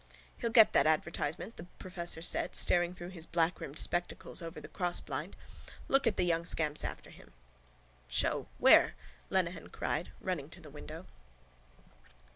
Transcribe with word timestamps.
—He'll 0.39 0.49
get 0.49 0.73
that 0.73 0.87
advertisement, 0.87 1.57
the 1.57 1.65
professor 1.77 2.23
said, 2.23 2.55
staring 2.55 2.95
through 2.95 3.09
his 3.09 3.27
blackrimmed 3.27 3.77
spectacles 3.77 4.41
over 4.41 4.59
the 4.59 4.67
crossblind. 4.67 5.33
Look 5.87 6.07
at 6.07 6.17
the 6.17 6.25
young 6.25 6.43
scamps 6.43 6.83
after 6.83 7.11
him. 7.11 7.33
—Show. 8.07 8.47
Where? 8.57 8.95
Lenehan 9.29 9.67
cried, 9.69 10.09
running 10.19 10.49
to 10.49 10.59
the 10.59 10.71
window. 10.71 11.05